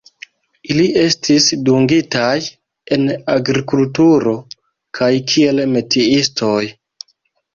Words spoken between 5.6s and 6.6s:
metiistoj.